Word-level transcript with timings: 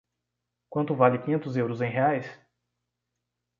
Quanto 0.69 0.95
vale 0.95 1.19
quinhentos 1.19 1.55
euros 1.55 1.79
em 1.79 1.87
reais? 1.87 2.25